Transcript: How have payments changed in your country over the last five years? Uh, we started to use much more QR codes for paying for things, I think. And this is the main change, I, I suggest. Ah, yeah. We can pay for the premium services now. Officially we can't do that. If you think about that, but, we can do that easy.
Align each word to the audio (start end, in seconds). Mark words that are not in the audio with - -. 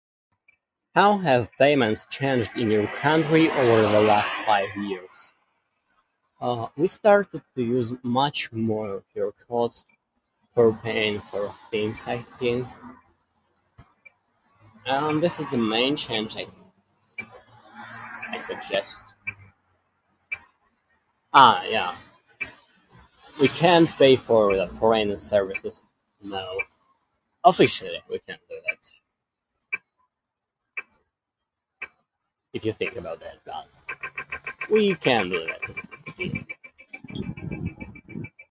How 0.95 1.17
have 1.19 1.51
payments 1.57 2.05
changed 2.09 2.51
in 2.57 2.69
your 2.69 2.87
country 2.87 3.49
over 3.49 3.81
the 3.81 4.01
last 4.01 4.29
five 4.45 4.75
years? 4.75 5.33
Uh, 6.41 6.67
we 6.75 6.87
started 6.87 7.41
to 7.55 7.63
use 7.63 7.93
much 8.03 8.51
more 8.51 9.01
QR 9.15 9.31
codes 9.47 9.85
for 10.53 10.73
paying 10.83 11.21
for 11.21 11.53
things, 11.69 12.03
I 12.07 12.25
think. 12.37 12.67
And 14.85 15.21
this 15.23 15.39
is 15.39 15.49
the 15.51 15.57
main 15.57 15.95
change, 15.95 16.35
I, 16.35 16.47
I 18.31 18.39
suggest. 18.39 19.01
Ah, 21.33 21.63
yeah. 21.69 21.95
We 23.39 23.47
can 23.47 23.87
pay 23.87 24.17
for 24.17 24.55
the 24.57 24.67
premium 24.77 25.19
services 25.19 25.85
now. 26.21 26.49
Officially 27.43 28.01
we 28.09 28.19
can't 28.19 28.41
do 28.49 28.55
that. 28.67 28.89
If 32.53 32.65
you 32.65 32.73
think 32.73 32.95
about 32.97 33.21
that, 33.21 33.37
but, 33.45 33.67
we 34.69 34.93
can 34.95 35.29
do 35.29 35.45
that 35.45 35.61
easy. 36.17 36.45